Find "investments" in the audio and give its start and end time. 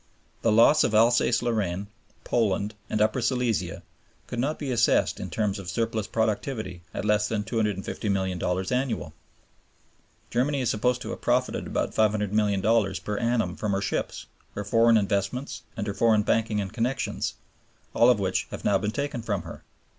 14.97-15.61